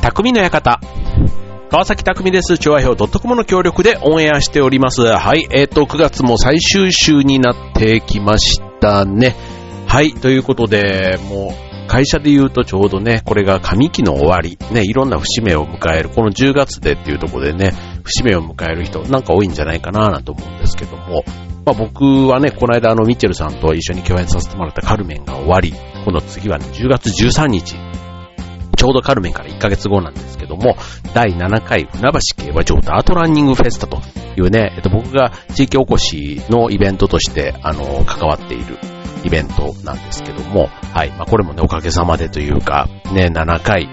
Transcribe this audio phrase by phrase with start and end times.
[0.00, 0.80] 匠の館。
[1.70, 2.58] 川崎匠です。
[2.58, 5.02] 調和表 .com の協力でオンエアしております。
[5.02, 5.46] はい。
[5.50, 9.36] えっ、と、9月も最終週になってきましたね。
[9.86, 10.14] はい。
[10.14, 11.54] ということで、も
[11.86, 17.72] う、会社で言うとちょうどね、これが上期の終わり、ね、いろんな節目を迎える、この10月でっていうところでね、
[18.04, 21.24] 節目を迎える人、なんか多いんじゃないかななんて思うんですけども、
[21.66, 25.74] まあ僕はね、この間あのミッチェルさんと一緒に共演させてもらったカルメンが終わり、
[26.04, 27.76] この次はね、10月13日、
[28.80, 30.74] ちょうどカルメンから1ヶ月後なんですけども、
[31.12, 33.98] 第7回船橋競馬場ダートランニングフェスタと
[34.38, 38.78] いうね、えっと僕が地域おこしのイベントとして、あの、関わっている
[39.22, 41.10] イベントなんですけども、はい。
[41.10, 43.90] まあ、これもね、おかげさまでというか、ね、7回、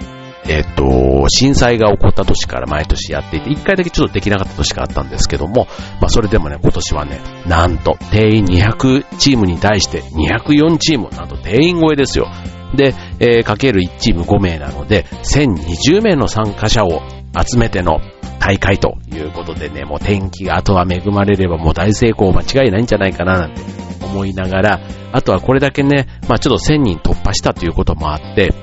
[0.47, 5.67] えっ、と、震災が起こった年から毎年やっていて、1回だけちょっとできなかった年があったんですけども、
[5.99, 12.29] まあ、それでもね、今年はね、なんと、定員200チームに対して204チーム、なんと定員超えですよ。
[12.75, 17.01] で、えー、かける1チーム5名なので、1020名の参加者を
[17.37, 17.99] 集めての
[18.39, 23.61] 大会ということでね、もう天気があとは恵まれればもう大成功間違いないんじゃないかななんて
[24.03, 24.79] 思いながら、
[25.11, 28.53] あとはこれだけね、まあちょっと1000人突破したということもあって、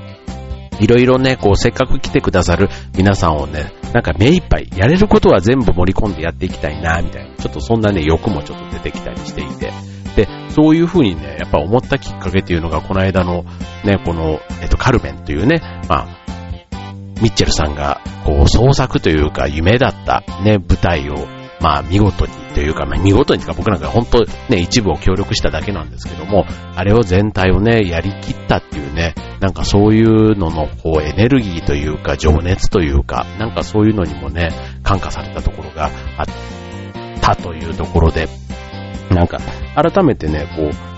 [0.79, 9.71] いろいろね、こうせっかく来てくださる皆さんをね、なんか目いっぱいやれることは全部盛り込んでやっていきたいな、みたいな、ちょっとそんなね、欲もちょっと出てきたりしていて、
[10.15, 13.43] で、そういう風にね、やっぱ思ったきっかけっていうのが、この間の
[13.83, 16.25] ね、この、えっと、カルメンというね、まあ、
[17.21, 21.27] ミッチェルさんが、こう、創作というか、夢だったね、舞台を、
[21.61, 34.49] まあ、見事にというか、まあ、見事にか僕なんか本当ね、一部を協力しただけなんですけども、あれを全体をね、やりきったっていうね、なんかそういうのの、こう、エネルギーというか、情熱というか、なんかそういうのにもね、
[34.83, 36.25] 感化されたところがあっ
[37.21, 38.27] たというところで、
[39.09, 39.39] なんか、
[39.75, 40.95] 改めてね、こう、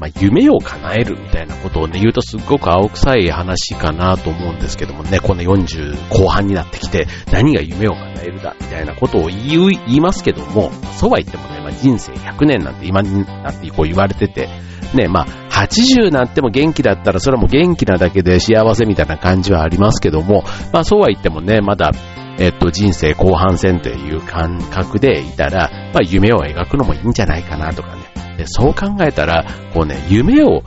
[0.00, 14.48] まあ、夢を叶えるみたいなことをね、言うとすっごく青臭い話かなと思うんですけどもね、この40後半になってきて、何が夢を叶えるだ、みたいなことを言う、言いますけども、そうは言ってもね、まあ、人生100年なんて今になってこう言われてて、
[14.94, 15.26] ね、まあ、
[15.66, 21.92] 80なっても元気だったら、それも元気なだけで幸せみたいな感じはありますけども、まあそうは言ってもね、まだ、
[22.38, 28.02] えっと、人生後半戦という感覚でいたら、まあ夢を描くのもいいんじゃないかなとかね、
[28.38, 30.62] でそう考えたら、こうね、夢を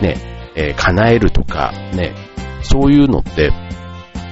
[0.00, 0.16] ね、
[0.56, 2.14] えー、叶えるとか、ね、
[2.62, 3.52] そういうのって、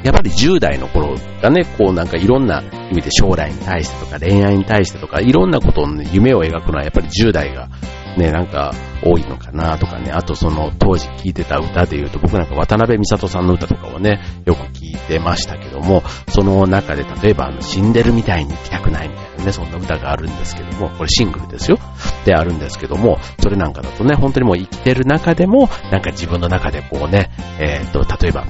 [0.03, 7.69] やっぱり10代の頃がね、こうなんかいろんな意味で将来に対してとか恋愛に対してとかいろんなことをね、夢を描くのはやっぱり10代が
[8.17, 8.73] ね、なんか
[9.03, 21.79] 多いのかなとかね、あとその当時聴いてた歌で言うと僕なんか渡辺美里さんの歌とかをね、よく聴いてましたけども、その中で例えばあの死んでるみたいに生きたくないみたいなね、そんな歌があるんですけども、これシングルですよ。
[22.25, 28.47] であるんですけども、それなんかだとね、本当にもう生きてる中でも、なんか自分の中でこうね、えー、っと、例えば、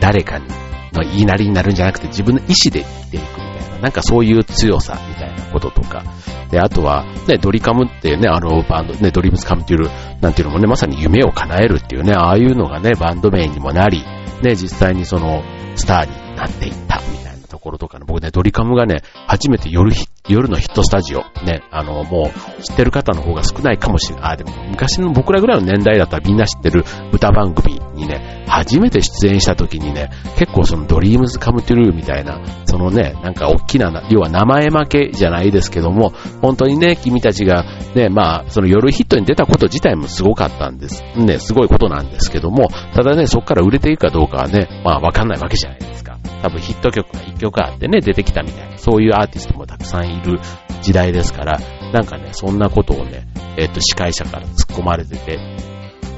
[0.00, 3.49] 誰かの言いなりになるんじゃなくて自分の意思で生きていく
[3.80, 6.04] な、んかそういう強さみたいなこととか、
[6.50, 9.88] で、あとは、ね、ドリカムってね、あのバンド、ね、ドリームスカムっていう、
[10.20, 14.04] なんていうのもね、まさに夢を叶えるっていうね、ああいうのがね、バンド名にもなり、
[14.42, 15.42] ね、実際にその、
[15.76, 24.32] スターになっていったみたいなところとかね、僕ね、ドリカムがね、初めて夜弾、夜のヒットスタジオ、ね、あの、もう、知ってる方の方が少ないかもしれない。
[24.32, 37.64] あ、でも、昔の僕らぐらいの年代だったらみんな知ってる歌番組にね、初めて出演した時にね、結構そのドリームズカムトゥルーみたいな、そのね、なんか大きな、要は名前負けじゃないですけども、本当にね、君たちが
[37.94, 41.02] ね、まあ、その夜ヒットに出たこと自体もすごかったんです。
[41.16, 46.09] ね、すごいことなんですけども、ただね、そこから売れていくかどうかはね、まあわかんないわけじゃないですか。
[46.42, 50.40] 多分ヒット曲が一曲あってね、出てきたみたいな、そういうアーティストもたくさんいる
[50.82, 51.58] 時代ですから、
[51.92, 55.38] なんかね、そんなことをね、えっ、と、司会者から突っ込まれてて、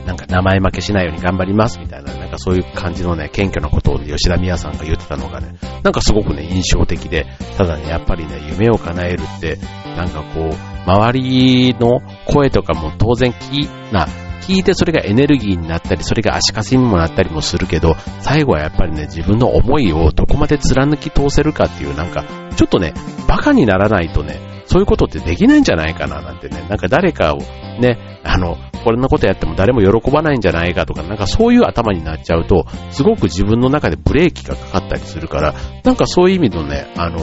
[0.06, 9.58] なんか名前負けしないように頑張りますみたいな、なんかそういう感じのね、謙虚なことを吉田美也さんが言ってたのがね、なんかすごくね、印象的で、ただね、やっぱりね、夢を叶えるって、
[9.96, 14.06] なんかこう、周りの声とかも当然聞な、
[14.42, 22.24] 聞いてそれがエネルギーになったり、それが足かせにもなったりもするけど、最後はやっぱりね、自分の思いをどこまで貫き通せるかっていう、なんか、
[22.56, 22.94] ちょっとね、
[23.28, 27.38] バカにならないとね、そういうことってできないんじゃないかななんてね、なんか誰かを
[27.80, 35.54] ね、あの、これのことやっても誰も喜ばないんじゃないかとか、なんかそういう頭になっちゃうと、すごく自分の中でブレーキがかかったりするから、
[35.84, 37.18] なんかそういう意味のね、あの、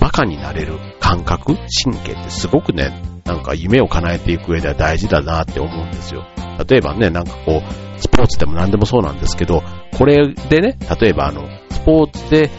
[0.00, 6.24] バカになれる感覚、神経ってすごくね、なんか夢を叶えていく上では大事だなって思うんですよ。
[6.68, 9.62] 例えばね、なんかこう、スポーツでも何でもそうなんですけど、
[9.96, 12.50] これでね、例えばあの、スポーツで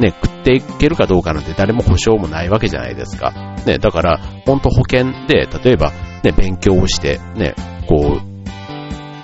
[0.00, 3.32] ね、食っていけるかどうかなんて誰も保証もないわけじゃないですか。
[3.66, 7.54] ね、だから、ほんと保険で、例えば、ね、勉強をして、ね、
[7.88, 8.27] こう、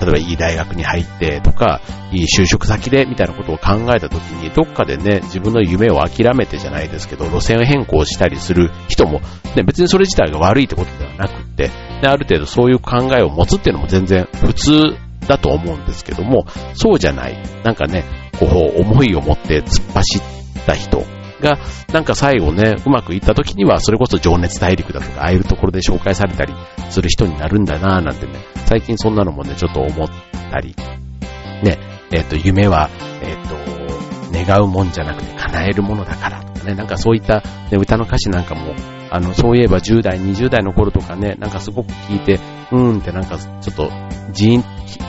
[0.04, 1.80] 例えばいい大学に入ってとか、
[2.12, 9.20] いい就職先でみたいなことを考えたときに、どっかでね、自分の夢を諦めてじゃないですけど、路線変更したりする人も、
[9.56, 11.70] ね、別にそれ自体が悪いってことではなくって、
[12.00, 14.96] である程度そういう考えを持つっていうのも全然普通
[15.26, 17.38] だと思うんですけども、そうじゃない。
[17.64, 18.04] なんかね、
[18.38, 21.04] こう、思いを持って突っ走った人
[21.44, 21.58] が、
[21.92, 26.54] なんか最後ね、うまくいった時には、それこそ情熱大陸だとか、ああいうところで紹介されたり
[26.90, 28.32] する人になるんだなぁなんてね、
[28.66, 30.08] 最近そんなのもね、ちょっと思っ
[30.50, 30.74] たり、
[31.62, 31.78] ね、
[32.10, 32.88] えっ、ー、と、夢は、
[33.22, 33.54] えっ、ー、と、
[34.32, 37.42] 願うもんじゃなくて叶えるものだからとかね、なんかそういった、ね、
[37.78, 38.74] 歌の歌詞なんかも、
[39.10, 42.40] あの、そういえば10代、20代の頃とかね、なんかすごく聞いて、
[42.72, 43.90] うーんってなんかちょっと、
[44.32, 44.64] ジーン、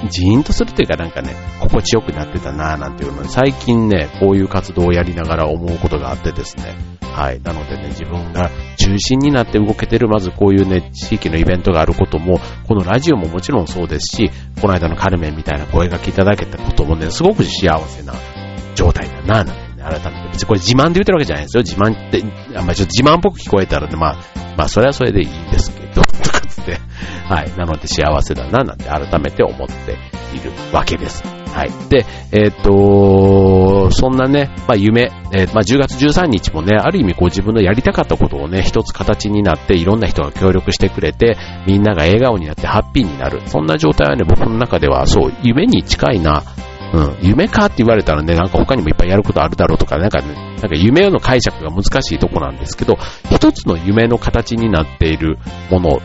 [0.09, 7.41] じーんとするというかなんかね、心地よくなってたなぁなんていうの、最近ね、こういう活動をやりながら思うことがあってですね、はい。
[7.41, 14.31] なのでね、自分が中心になって動けてる、まずこういうね、地域のイベントがあることも、このラジオももちろんそうですし、
[14.61, 18.13] この間のカルメンみたいな声がけいただけたこともね、すごく幸せな
[18.75, 20.29] 状態だなぁなんて改めて。
[20.31, 21.63] 別にこれ自慢で言ってるわけじゃないですよ。
[21.63, 22.23] 自慢って、
[22.57, 24.17] あんまりちょっと自慢っぽく聞こえたらね、まあ、
[24.57, 26.77] まあ、それはそれでいいんですけど、とかつって、
[27.27, 27.51] はい。
[27.57, 29.91] なので幸せだな、なんて改めて思って
[30.35, 31.23] いるわけです。
[31.55, 31.71] はい。
[31.89, 43.41] で、えっ、ー、と、そんなね、まあ夢、えー、まあ10月13日もね、ある意味こう自分のやりたかったことをね、一つ形になっていろんな人が協力してくれて、みんなが笑顔になってハッピーになる。
[43.45, 46.43] そんな状態はね、僕の中ではそう、夢に近いな、
[46.93, 52.97] うん、夢かって言われたらね、なんか他にもいっぱいやることあるだろうとか、なんかね、なんか夢の解釈が難しいとこなんですけど、
[53.31, 55.37] 一つの夢の形になっている
[55.69, 55.99] もの、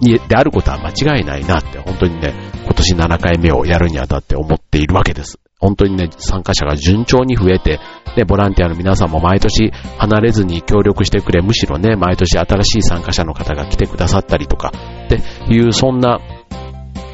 [0.00, 2.34] であることは間違いないなって、本当にね、
[2.64, 5.38] 今年7回目をやるにあたって思っているわけです。
[5.60, 7.80] 本当にね、参加者が順調に増えて、
[8.16, 14.72] ね、ボランティアの皆さんも毎年離れずに協力してくれ、むしろね、毎年新しい参加者の方が来てくださったりとか、
[15.06, 15.22] って
[15.52, 16.20] いう、そんな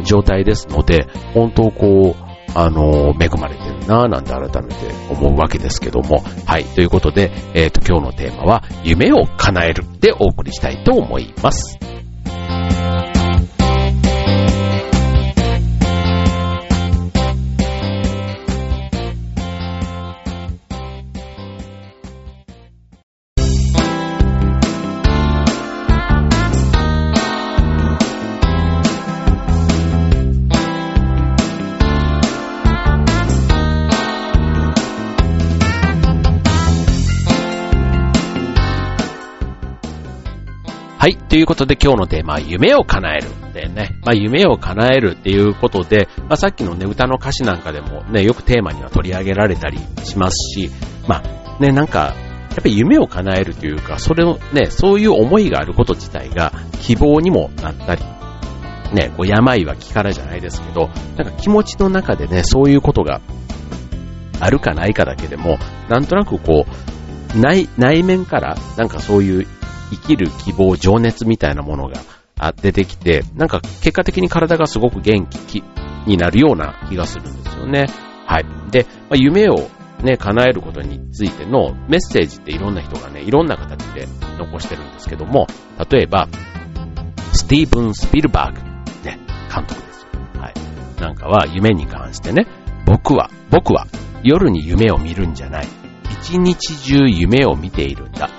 [0.02, 4.74] 状態ですので、本当こう、あの、恵まれてるなぁなんて改めて
[5.10, 6.22] 思うわけですけども。
[6.46, 6.64] はい。
[6.64, 11.78] ということで、えっ、ー、と、今日のテーマは、夢を叶えるでお送りしたいと思います。
[41.30, 43.30] ということで今日のテーマは夢を叶える。
[43.54, 44.00] でね。
[44.04, 50.72] まあ夢を叶えるっていうことで、まあさっきのね、歌の歌詞なんかでもね、よくテーマには取り上げられたりしますし、
[51.06, 52.16] まあね、なんか、
[52.48, 58.02] やっぱり夢を叶えるというか、それをね、そういう思いがあること自体が希望にもなったり、
[58.92, 63.20] ね、こう病は気からじゃないですけど、なんか気持ちの中でね、そういうことが
[64.40, 69.46] あるかないかだけでも、なんとなくこう、内、内面から、なんかそういう
[69.90, 72.00] 生きる希望、情熱みたいなものが
[72.62, 75.62] 出てきて、なんか結果的に体がすごく元気
[76.06, 77.86] になるような気がするんですよね。
[78.26, 78.44] はい。
[78.70, 79.68] で、まあ、夢を
[80.02, 84.06] ね、叶えることについてのメッセージっていろんな人がね、いろんな形で
[84.38, 85.46] 残してるんですけども、
[85.90, 86.28] 例えば、
[87.32, 88.60] スティーブン・スピルバーグ、
[89.04, 89.18] ね、
[89.54, 90.06] 監督です。
[90.38, 91.00] はい。
[91.00, 92.46] なんかは夢に関してね、
[92.86, 93.86] 僕は、僕は
[94.22, 95.68] 夜に夢を見るんじゃない。
[96.22, 98.30] 一日中夢を見ているんだ。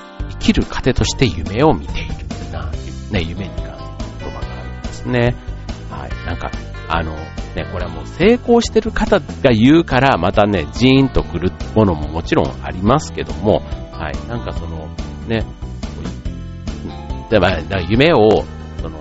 [0.42, 2.16] 生きる糧として夢を見ている
[2.52, 2.72] な、
[3.12, 5.36] ね、夢に関する言葉があるんですね。
[5.90, 6.26] はい。
[6.26, 6.52] なんか、
[6.88, 7.14] あの、
[7.56, 14.28] ね、これはもう成功してる方が言うから、またね、ジーンとくるものももちろんありますけども、はい。
[14.28, 14.88] なんかその、
[15.28, 15.46] ね、
[17.30, 18.44] 例えば、夢を、
[18.82, 19.00] その、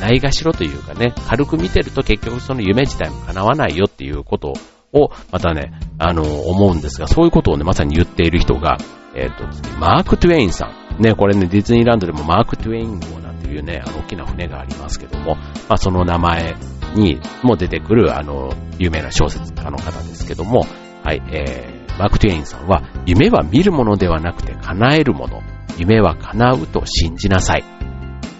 [0.00, 4.52] ないがしろというかね、軽く見てると結局その夢自体も叶わないよっていうこと
[4.92, 8.78] を、またね、あの、思うんですが、そういうことをね、まさに言っている人が、
[9.18, 11.02] えっ、ー、と、次、マーク・トゥエインさん。
[11.02, 15.36] ね、これね、ディズニーランドでもマーク・トゥエイン号なんていうね、あの、大きな船がありますけども、
[15.68, 16.56] まあ、その名前
[16.94, 20.66] にも出てくる、あの、有名な小説家の方ですけども、
[21.04, 25.42] はい、えー、マーク・トゥエインさんは、夢は見るものではなくて叶えるもの。
[25.76, 27.64] 夢は叶うと信じなさい。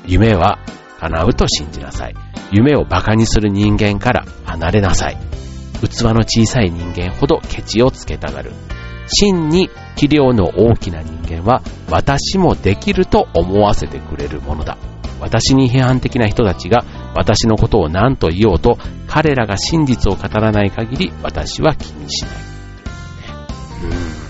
[0.07, 0.59] 夢は
[0.99, 2.15] 叶うと信じなさい。
[2.51, 5.17] 夢を馬鹿にする人間から離れなさい。
[5.87, 8.53] 器の小さい人間ほどケチをつけたがる。
[9.09, 14.79] 真に器量の大きな人間は私もできると思わせてくれるものだ。
[15.21, 16.85] 私に批判的な人たちが
[17.15, 22.33] 私のことを何と言おうと彼らが真実を語らない限り私は気にしない。
[23.83, 24.28] うん、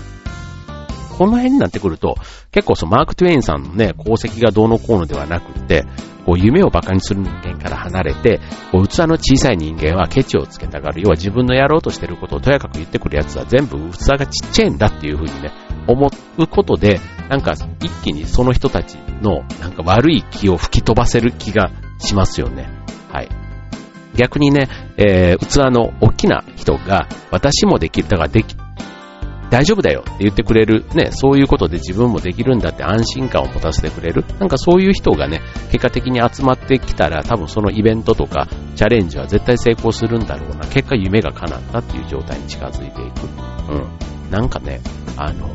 [1.19, 2.15] この辺になってくると
[2.51, 5.83] 結構そのマーク・トゥエインさんのね、功績がどうのこうのではなくって、
[6.25, 8.39] こう夢を馬鹿にする人間から離れて、
[8.71, 11.01] こう器の小さい人間はケチをつけたがる。
[11.01, 15.51] 要は自分のやろうとしてることをとやかく言ってくるやつは全部器がちっちゃいんだっていうふうにね、
[15.87, 17.51] 思うことで、なんか
[17.83, 22.69] 一気にその人たちのなんか悪い気を吹き飛ばせる気がしますよね。
[23.11, 23.29] はい。
[24.15, 28.07] 逆にね、えー、器の大きな人が私もできる。
[28.07, 28.55] だからでき、
[29.49, 34.23] 大丈夫だよって言ってくれる、ね、そういうことで自分もできるんだって安心感を持たせてくれる。
[34.39, 35.41] なんかそういう人がね、
[35.71, 40.67] 結果的に集まってきたら多分そのイベントとかチャレンジは絶対成功するんだろうな。
[40.67, 43.27] 結果夢が叶ったっていう状態に近づいていく。
[43.71, 44.31] うん。
[44.31, 44.81] なんかね、
[45.17, 45.47] あの、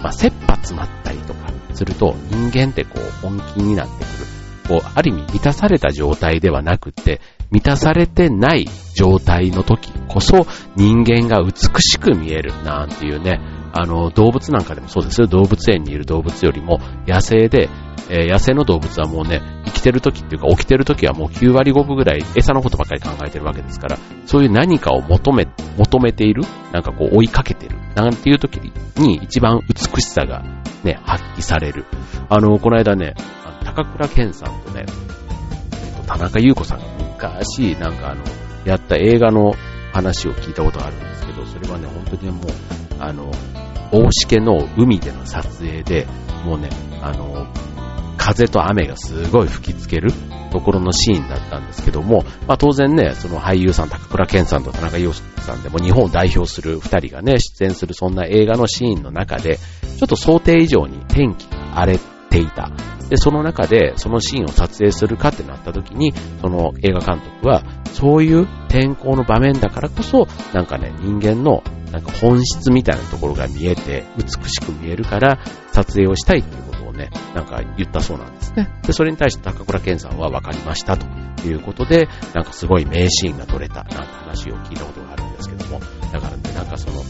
[0.00, 4.80] まあ、切羽詰まったりとかすると人間ってこう本気になってくる。
[4.80, 7.20] こう、ある意味満たされた状態ではなくって、
[7.50, 13.40] 満たされてない状態の時こそ人間が美しく見えるなんていうね、
[13.72, 15.26] あの、動物なんかでもそうですよ。
[15.26, 17.68] 動物園にいる動物よりも野生で、
[18.08, 28.56] えー、野生の動物はもうね、生きてる時っていうか起きてる時はもう9割5分ぐらい餌のことばっかり考えてるわけですから、そういう何かを求め、求めている、なんかこう追いかけてる、なんていう時
[28.96, 30.42] に一番美しさが
[30.82, 31.84] ね、発揮される。
[32.28, 33.14] あの、この間ね、
[33.64, 34.86] 高倉健さんとね、
[36.06, 36.95] 田中優子さんが
[37.28, 38.24] 昔、なんかあの、
[38.64, 39.54] やった映画の
[39.92, 42.46] 話を聞いたことがあるんですけど、それはね、本当にもう、
[42.98, 43.30] あの、
[43.92, 46.06] 大しけの海での撮影で、
[46.44, 46.68] もうね、
[47.02, 47.46] あの、
[48.16, 50.10] 風と雨がすごい吹きつける
[50.50, 61.98] ところのシーンだったんですけども、まあ当然ね、その俳優さん、高倉健さんと田中洋さんでも日本を代表する二人がね、出演するそんな映画のシーンの中で、ちょっと想定以上に天気が荒れ
[62.30, 62.70] ていた。
[63.08, 75.38] で、その中でそのシーンを撮影するかってなった時に、その映画監督は、そういう天候の場面だからこそ、なんかね、人間のなんか本質みたいなところが見えて、美しく見えるから
[75.72, 78.68] 撮影をしたいっていうことをね、なんか言ったそうなんですね。
[78.82, 81.06] で、それに対して高倉健さんは分かりましたと
[81.46, 85.80] いうことで、なんかすごい名シーンが撮れたなんて話を聞いたことがあるんですけども、
[86.12, 87.02] だからね、なんかその、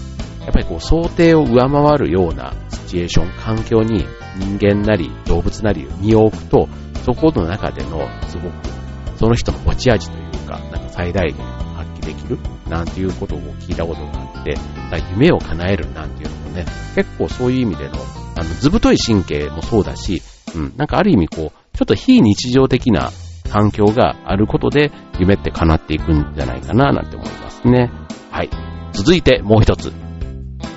[0.46, 4.06] やっぱりこう想定を上回るようなシチュエーション、環境に
[4.38, 6.68] 人間なり動物なり身を置くと、
[7.04, 8.76] そこの中でのすごく
[9.16, 12.38] その人の持ち味というか、なんか最大限発揮できる
[12.68, 14.54] なんていうことを聞いたことがあって、
[14.90, 17.94] だ夢を叶えるなんていうのもね、結構そういう意味での、
[18.36, 20.22] あの、図太い神経もそうだし、
[20.54, 23.10] うん、なんかある意味こう、ちょっと非日常的な
[23.50, 27.90] 環境があることで、夢って叶っていくんじゃないかななんて思いますね。
[28.30, 28.50] はい。
[28.92, 30.05] 続いてもう一つ。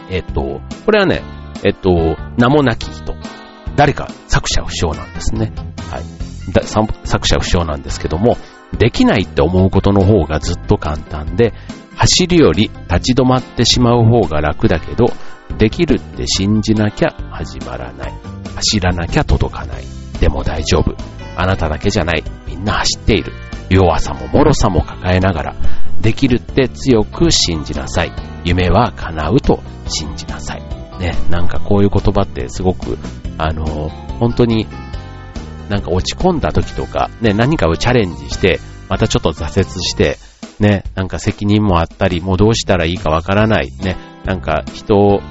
[0.09, 1.21] えっと、これはね、
[1.63, 3.15] えっと、名もなき人。
[3.75, 5.53] 誰か作者不詳なんですね。
[5.91, 6.03] はい。
[6.63, 8.37] 作者不詳なんですけども、
[8.77, 11.53] できないって思うことの方がずっと簡単で、
[11.95, 15.05] 走るより立ち止まってしまう方が楽だけど、
[15.57, 18.13] できるって信じなきゃ始まらない。
[18.55, 19.83] 走らなきゃ届かない。
[20.19, 20.95] でも大丈夫。
[21.35, 22.23] あなただけじゃない。
[22.47, 23.33] みんな走っている。
[23.69, 25.55] 弱さも脆さも抱えながら、
[26.01, 28.28] できるって強く信じなさい。
[28.43, 30.61] 夢は叶うと信じなさい。
[30.99, 32.97] ね、なんかこういう言葉ってすごく、
[33.37, 34.67] あの本当に
[35.69, 40.17] なんか落ち込んだ時とか、ね、何かをチャレンジして、またちょっと挫折して、
[40.59, 45.21] ね、なんか責任もあったり、もうどうしたらいいかわからない、ね、なんか人を、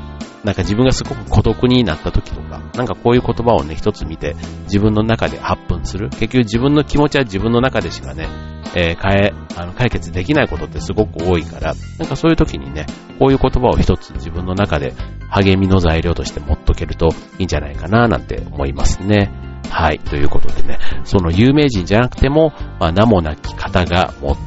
[0.48, 6.08] なんか自分がすごく孤独になった時とか、なんかこういう言葉をね、一つ見て、自分の中で発奮する。
[6.08, 8.26] 結局自分の気持ちは自分の中でしかね、
[8.74, 12.86] えー、変え、あの、解決できないことってすごく多いから、なんかそういう時にね、
[13.18, 14.94] こういう言葉を一つ自分の中で
[15.28, 19.30] 励みの材料として持っとけるといいんじゃないかな、なんて思いますね。
[19.68, 19.98] はい。
[19.98, 24.38] ということでね、その有名人じゃなくても、まあ、名もなき方がも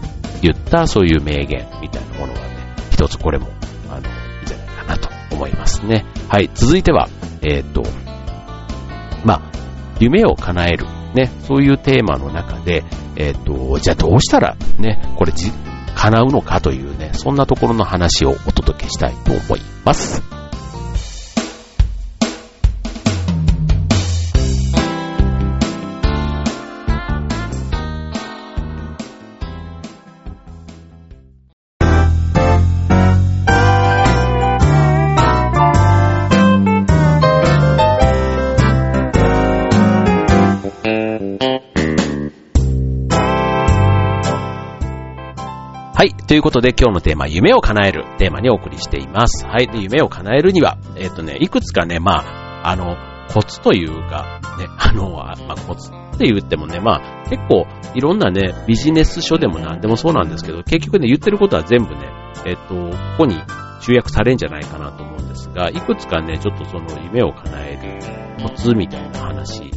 [0.41, 2.47] 言ったそういう名言みたいなものがね、
[2.89, 3.49] 一つこれも、
[3.87, 6.05] あの、いいんじゃないかなと思いますね。
[6.29, 6.49] はい。
[6.53, 7.09] 続いては、
[7.41, 7.83] えっ、ー、と、
[9.25, 9.41] まあ、
[9.99, 10.85] 夢を叶える。
[11.13, 12.83] ね、そういうテーマの中で、
[13.17, 15.51] えっ、ー、と、じゃあどうしたら、ね、これじ、
[15.95, 20.40] 叶うのかというね、そんなところの話をお届けしたいと思います。
[46.01, 46.15] はい。
[46.15, 49.45] ということで今日のテーマ、夢を叶えるテーマにお送りしています。
[49.45, 49.67] はい。
[49.67, 52.23] で、夢を叶えるには、えっ、ー、とね、いくつかね、ま
[52.63, 52.97] あ、あの、
[53.31, 62.09] コツというか、ね、 あの、まあ、コツって言ってもね、まあ、結構、いろんなね、ビジネス書でも何でもそうなんですけど、結局ね、言ってることは全部ね、
[62.47, 63.39] えっ、ー、と、ここに
[63.79, 67.79] 集約されんじゃないかなと思うんですが、いくつかね、ちょっとその夢を叶え
[68.39, 69.69] るコツみたいな話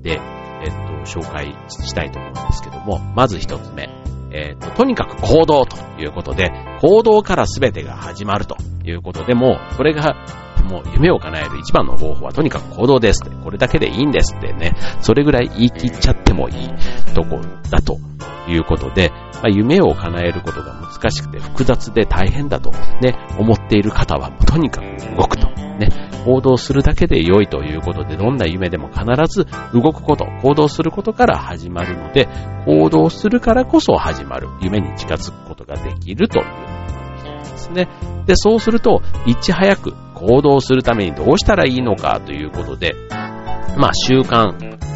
[0.00, 0.20] で、
[0.62, 4.01] えっ、ー、と、紹介したいと思うんですけども、まず一つ目。
[4.32, 10.16] えっ、と、とにかく行動ということで、行動から全てが始まるということでも、それが、
[10.64, 16.68] もう夢を叶える一番の方法はとにかく行動ですって、これだけでいいんですってね、それぐらい言い切っちゃってもいい
[17.14, 17.98] とこだと
[18.48, 22.70] いうことで、まあ、夢を叶えることが難しくて複雑で大変だと
[23.00, 25.61] ね、思っている方はとにかく動くと。
[25.88, 32.28] ね、行動するだけで良いということで、どんな夢でも必ず動くこと、行動することから始まるので、
[32.66, 36.44] 行動するからこそ始まる、夢に近づくことができるという
[37.42, 37.88] ですね。
[38.26, 42.94] で、そうすると、いち早く行動するためにどうしたらいいのかということで、
[43.76, 44.52] まあ習慣、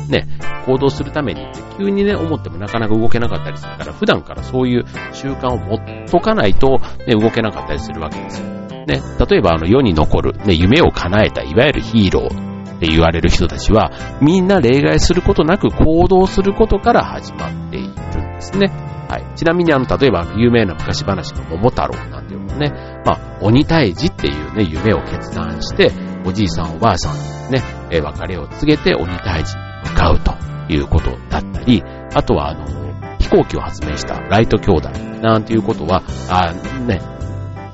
[0.09, 0.27] ね、
[0.67, 8.66] 行動するためにって急にね、思ってもなかなか動けなかったりするから、普段からそういう習慣を持っとかないと、ね、動けなかったりするわけですよ。
[8.87, 13.91] ね、例えばあの世に残る、ね、夢を叶えた、いわゆるヒーローって言われる人たちは、
[14.23, 18.69] みんな例外することなく行動することから始まっているんですね。
[19.09, 19.37] はい。
[19.37, 22.73] ちなみにあの、例えば有名な昔話の桃太郎なんていうのもね、
[23.05, 25.91] まあ、鬼退治っていうね、夢を決断して、
[26.25, 30.35] おじいさんおばあさんにね、え別れを告げて鬼退治に向かうと
[30.69, 31.83] いうことだったり、
[32.15, 32.67] あとはあの、
[33.19, 34.91] 飛行機を発明したライト兄弟
[35.23, 36.53] なんていうことは、あ
[36.87, 37.01] ね、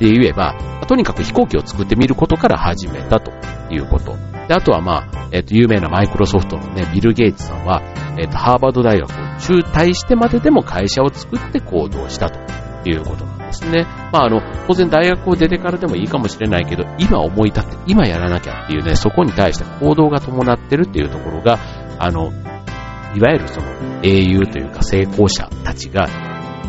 [0.02, 0.56] で言えば、
[0.88, 3.30] とにかく飛行機を作ってみることから始めたと
[3.72, 4.16] いうこと。
[4.48, 7.80] で、あとはまあ、えっ、と、有名なマイクロソフトのね、ビル・ゲイツさんは、
[8.18, 12.38] えっ、と、ハーバード大学を中退してまででも会社を作って行動したと
[12.90, 13.86] いうことなんですね。
[14.12, 21.58] まあ、あの、当然大学を出てからでもいいかもしれないけど、今思い立って、今やらなきゃっていうね、そこに対して行動が伴ってるっていうところが、
[21.98, 22.32] あの、
[23.14, 23.66] いわゆるその
[24.02, 26.08] 英雄というか成功者たちが、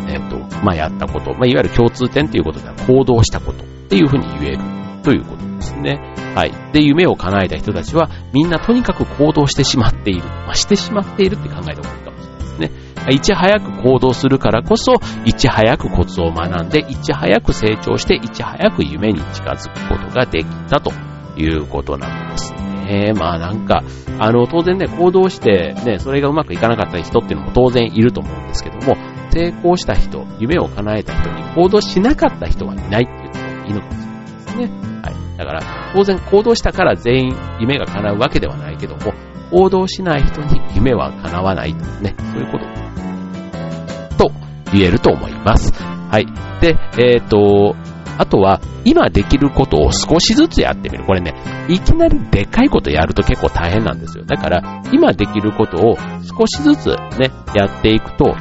[0.08, 4.60] えっ、と、まあ、やったこと、まあ、いわゆる共通点ということでは行動したことっていうふうに言える
[5.04, 6.00] ということですね。
[6.36, 6.52] はい。
[6.74, 10.24] で、夢を叶えた人たちは、みんなとにかく行動してしまっている。
[10.24, 12.72] まあ、してしまっているって考えた方がいいかもしれないですね。
[13.12, 14.94] いち早く行動するからこそ、
[15.26, 20.92] いち早くコツを学んで、いち早く成長して、いち早く夢に近づくことができたと
[21.38, 23.14] いうことなんですね。
[23.14, 23.84] まあなんか、
[24.20, 28.96] あの、当然ね、行動して、ね、それがうまくいかなかった人っていうのも当然いると思うんですけども、
[29.34, 34.70] 成功した人、夢を叶えた人に行動しなかった人はいないっていうのがいいのかもしれないですね。
[35.02, 35.38] はい。
[35.38, 39.14] だから、当然行動したから全員夢が叶うわけではないけども、
[39.52, 44.32] 行動しない人に夢は叶わないとね、そういうことと
[44.72, 45.74] 言えると思います。
[45.74, 46.28] はい。
[46.62, 47.76] で、えっ、ー、と、
[48.20, 51.06] あとは、今できることを少しずつやってみる。
[51.06, 51.34] これね、
[51.68, 54.26] いきなりでかいことやると結構大変なんですよ。
[54.26, 58.36] だから、今できることを少しずつね、やっていくと、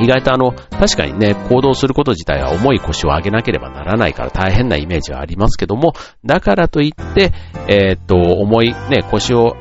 [0.00, 5.92] 意外とあの、確かにね、行動すること自体は重い腰を上げなければならないから大変なイメージはありますけども、
[6.24, 7.32] だからといって、
[7.68, 9.56] えー、っと、重いね、腰を、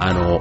[0.00, 0.40] あの、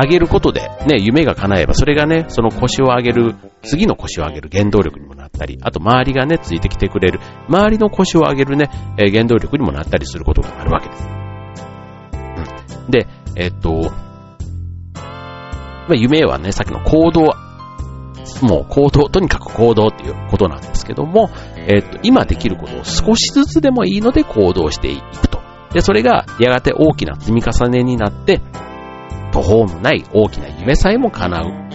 [0.00, 11.08] 上げることで、ね、夢が叶えば、それがね、その腰を上げる、次の腰を上げる原動力にもなったり、あと周りがね、ついてきてくれる、周りの腰を上げるね、えー、原動力にもなったりすることがあるわけです。
[12.84, 12.90] うん。
[12.90, 13.92] で、えー、っと、
[15.88, 17.34] ま、夢はね、さっきの行動
[18.42, 25.40] もう行動、とにかく行動っていうことなんですけども、えっ、と、今できることを少しずつでもいいので行動していくと。
[25.72, 28.40] で、それがやがて大きな積み重ねになって、
[29.32, 31.70] 途方もない大きな夢さえも叶う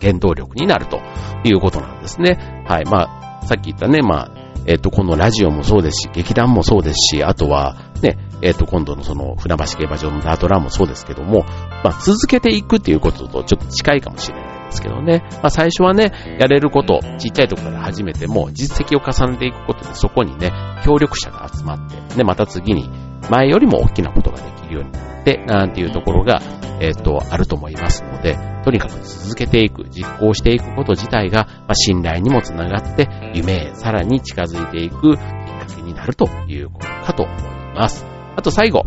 [0.00, 1.00] 原動力になると
[1.44, 2.64] いうことなんですね。
[2.66, 2.84] はい。
[2.84, 4.30] まあ、さっき言ったね、まあ、
[4.66, 11.44] えっ、と、このラジオもそうですし、劇団もそうですし、あとは、ね、えっ、と、今度のその、船橋競馬場のダートランもそうですけども、
[11.82, 14.41] まあ、続けていくっていうこととちょっと近いかもしれない
[14.72, 15.22] ですけどね。
[15.34, 20.52] まあ、最初はね、やれること、ちっちゃいとこから始めても、実績を重ねていくことで、そこにね、
[20.84, 22.90] 協力者が集まって、ね、また次に、
[23.30, 26.40] 前よりも大きなことができるようになって、なんていうところが、
[26.80, 38.04] えっ、と、あると思いますので、とにかく続けていく、実行していくこと自体が、まあ、信頼にもつながって、夢へさらに近づいていくきっかけになるということかと思います。
[38.36, 38.86] あと最後、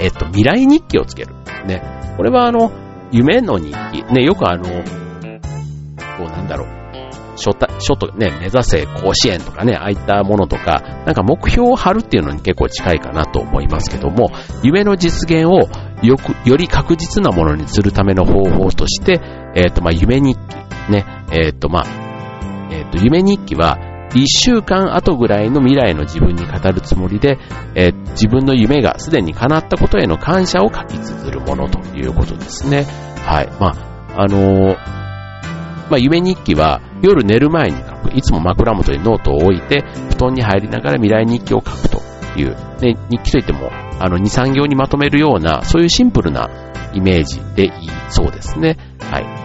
[0.00, 1.34] えっ、と、未来日記をつける。
[1.66, 1.82] ね。
[2.16, 2.70] これはあの、
[3.12, 4.02] 夢の日記。
[4.12, 4.70] ね、よくあの、こ
[6.20, 6.84] うなんだろう。
[7.36, 14.30] 初初とね、目指せ甲子園とかね、ああいったものとか、なんか目標を張るっていうのに結構近いかなと思いますけども、
[14.62, 15.68] 夢の実現を
[16.02, 19.20] よく、より確実なものにするための方法として、
[19.54, 20.92] えっ、ー、と、まあ、夢日記。
[20.92, 21.86] ね、えっ、ー、と、まあ、
[22.70, 23.78] えっ、ー、と、夢日記は、
[24.20, 27.38] 一週間後ぐらいの未来の自分に語るつもりで、
[27.74, 32.84] えー、自分の夢がすでに叶ったことへの感謝を書き綴るものということですね。
[33.24, 33.48] はい。
[33.60, 34.76] まあ、あのー、
[35.90, 38.14] まあ、夢日記は夜寝る前に書く。
[38.14, 42.00] いつも枕元にノートを置いて、布団に入りながら未来日記を書くと
[42.38, 42.56] いう。
[42.80, 46.48] ね、日記といっても、あの、2、3行にまとめるような、そういうシンプルな
[46.94, 47.70] イメージでいい
[48.08, 48.76] そうですね。
[49.00, 49.43] はい。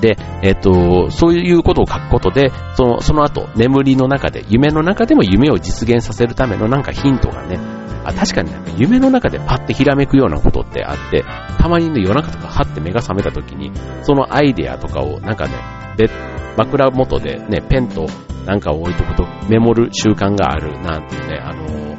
[0.00, 7.58] で、えっ、と、そういうことを書くことで、その、その後、眠りの中で、夢の中でも夢を実現させるためのなんかヒントがね、
[8.04, 11.24] あ確かになんか夢の中でパッてひらめくようなことってあって、
[11.58, 15.52] たまにね、夜中とかはって目が覚めた時に、そのアイデアとかをなんかね、
[15.96, 16.08] で、
[16.56, 18.06] 枕元でね、ペンと
[18.46, 21.96] なんかを置いとくとメモる習慣があるなんていうね、あの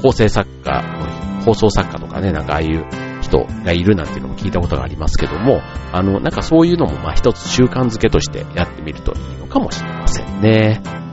[0.00, 0.82] 構成作家、
[1.44, 2.86] 放送作家とかね、なんかああいう
[3.28, 5.60] 人がいるなんていうのも聞いたことがありますけども、
[5.92, 11.07] あの、なんかそういうのもまあ一つ習慣づけとしてやってみるといいのかもしれませんね。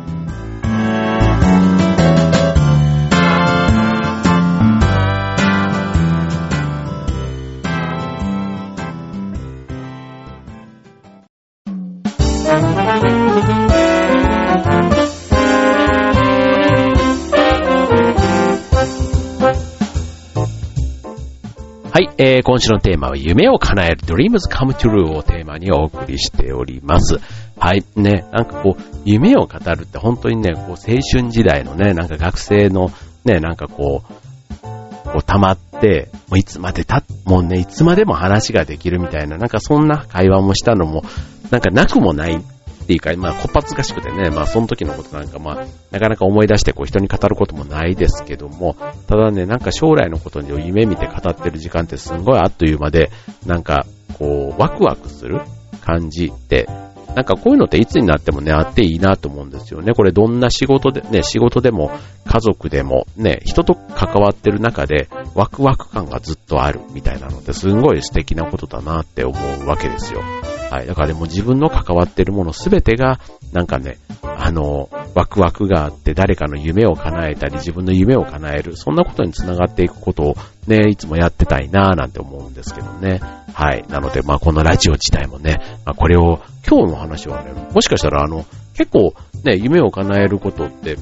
[21.96, 27.22] はい、えー、今週のテーマは夢を叶える Dreams Come True をテーマにお送りしております。
[27.58, 32.92] はい、ね、なんかこう、夢を語るって本当にね、こう青春時代のね、なんか学生の
[33.24, 34.64] ね、なんかこう、
[35.06, 41.06] こう溜まって、もういつまでた、もうね、いつまでも話ができるみたいな、なんかそんな会話もしたのも、
[41.50, 42.44] なんかなくもない
[42.86, 48.76] っていうか、まあ、こっぱずかしくてね、まあ、その時のことなんか、まあ、なかなか思い出してこう人に語ることもないですけども、
[49.08, 53.10] ただね、なんか将来のことに夢見て語ってる時間ってすんごいあっという間で、
[53.48, 53.88] なんか、
[54.20, 55.42] こう、ワクワクする
[55.82, 56.68] 感じって、
[57.16, 59.94] なんかこういうのっていつになってもね、あっていいなと思うんですよね。
[59.94, 61.90] これどんな仕事で、ね、仕事でも
[62.26, 70.22] 家族でもね、人と関わってる中でワクワク感がずっとあるみたいなのってすんごい素敵なことだなって思うわけですよ。
[70.70, 70.88] はい。
[70.88, 73.20] だからでも自分の関わってるものすべてが、
[73.54, 80.36] なんかね、あの、ワクワクがあって誰かの夢を叶えたり自分の夢を叶える、そんなことにつながっていくことを
[80.68, 83.22] ね、いつもやってたいなぁなんて思うんですけどね。
[83.54, 83.86] はい。
[83.88, 90.98] なので、まあこのラジオ自体もね、まあこれを、今日の話はね、もしかしたらあの、結構ね、夢を叶えることって、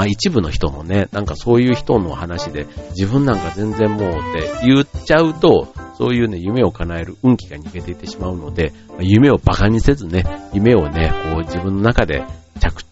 [0.00, 12.24] まあ一部の人のね、なんかそういう人の話で、自分なんか全然もうって言っちゃうと、そういうね、夢を叶える運気が逃げていってしまうので、ま夢を馬鹿にせずね、夢をね、こう自分の中で
[12.60, 12.82] 着、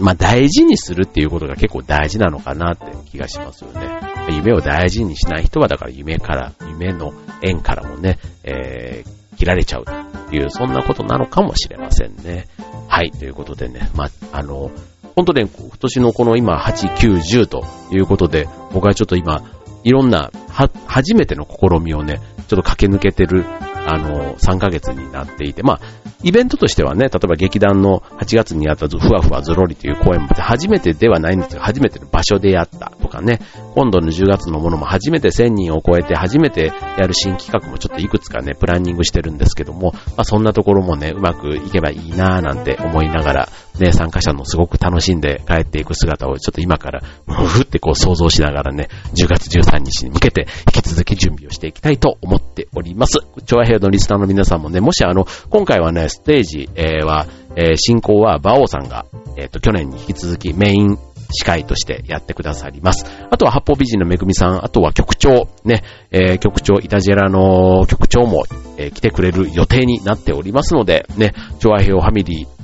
[0.00, 4.00] まあ大事にするっていうことが結構大事なのかなって気がしますよね。
[4.30, 12.48] 夢を大事にしない人はだから夢から、夢の縁からもね、えー、切られちゃうという、そんなことなのかもしれませんね。
[12.88, 14.70] はい、ということでね、まあ、あの、
[15.16, 19.42] 本当ね、今年のこの今8、9、10ということで、僕はちょっと今、
[19.82, 23.46] いろんな、は、初めての試みをね、ちょっと駆け抜けてる、
[23.86, 25.80] あの、3ヶ月になっていて、まあ、
[26.22, 33.40] イベントとしてはね、例えば劇団の8月にやったふわふわずろりという公演も初めてではないんですが、初めての場所でやったとかね、
[33.74, 53.18] 今度の10月のものも初めて1000人を超えて初めてやる新企画もちょっといくつかね、プランニングしてるんですけども、まあそんなところもね、うまくいけばいいなぁなんて思いながら、ね、参加者のすごく楽しんで帰っていく姿をちょっと今から、ふってこう想像しながらね、10月13日に向けて引き続き準備をしていきたいと思ってております。
[53.44, 60.98] 調和平のリスナーの皆さんもね、もしあの、今回はね、ステージ、えー、は、えー、進行は馬王さんが、えっ、ー、と、去年に引き続きメイン
[61.30, 63.04] 司会としてやってくださります。
[63.30, 68.44] あとは八方美人のめぐみさん、あとは局長、ね、えー、局長、イタジェラの局長も、
[68.76, 72.56] えー、来てくれる予定になっておりますので、ね、調和平ファミリー、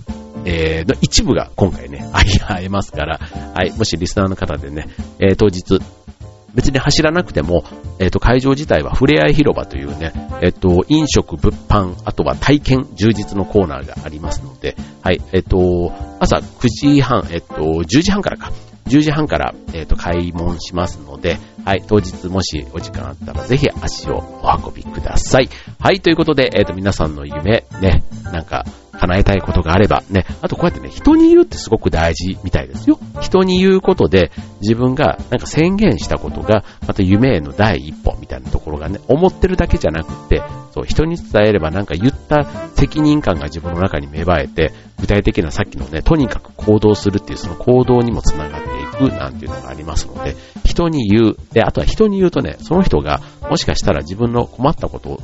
[0.45, 2.05] えー、の一部が今回ね、
[2.47, 5.81] 会えますから、はい、もしリスナーの方でね、えー、当日、
[6.55, 7.65] 別に走らなくても、
[7.99, 10.13] えっ、ー、と、会場自体はふれあい広場というね、
[10.43, 18.53] えっ、ー、と、飲食、物販、あとは体験、充実のコーナーがありますので、はい、えっ、ー、と、朝9時半、えっ、と、10時半からか、
[18.87, 25.49] 10時半から、えっ、と、開門しますので、はい、当日もしお時間あったらぜひ足をお運びください。
[25.79, 28.65] はい、ということで、えっ、と、皆さんの夢、ね、なんか、
[29.03, 33.01] 叶えたいことがあれば、ね、あとこうやってね、人に言うってすごく大事みたいですよ。
[33.21, 42.45] 人に言うことで、自分がなんか宣言したことが、また夢への第一歩みたいなところがね、思ってるだけじゃなくて、そう、人に伝えればなんか言った
[42.77, 48.69] 責任感が自分の中に芽生えて、具体的なさっきのね、とにかく行動するっていうその行動にもつながって
[49.07, 51.37] いくなんていうのがありますので、人に言う。
[51.53, 55.21] で、あとは人に言うとね、その人がもしかしたら自分の困ったことを、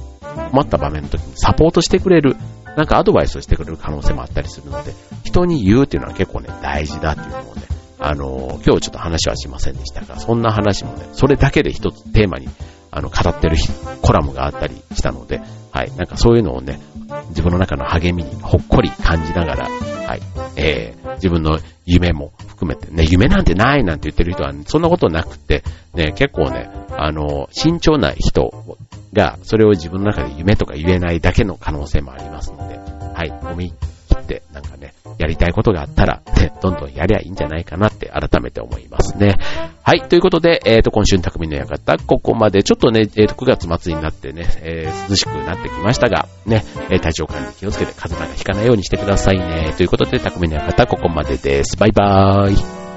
[0.50, 2.36] 困った場面の時にサポートしてくれる
[2.76, 4.92] なんかアドバイスをしてくれる可能性もあったりするので、
[5.24, 7.62] 人に言うっていうのは結構ね、大事だっていうのをね、
[7.98, 12.48] あの、今日ちょっと話はしませんでしたが、そんな話もね、それだけで一つテーマに、
[12.90, 13.56] あの、語ってる
[14.02, 15.40] コラムがあったりしたので、
[15.72, 16.80] はい、なんかそういうのをね、
[17.30, 20.20] 自分の中の励みにほっこり感じながら、はい、
[20.56, 28.67] えー、自分の夢も含めて、ね、夢なんてないなんて言ってる人は、ね、そんなことなくて、ね、結構ね、あの、慎重な人
[29.18, 33.72] が、それを自分の中で夢とか言えないだけの可能性もありますので、はい、思い
[34.08, 39.34] 切ってなんかね、やりたいことがあったら、ね、 どんどんやりゃいいんじゃないかなって改めて思いますね。
[39.82, 49.74] はい、ということで、えっ、ー、と、今週の匠の館、ここまで、ちょっとね、えっ、ー、と、9月末になってね、えー、涼しくなってきましたが、ね、え体調管理気をつけて風邪なんかひかないようにしてくださいね。
[49.76, 51.76] ということで、匠の館、ここまでです。
[51.76, 52.87] バイバーイ。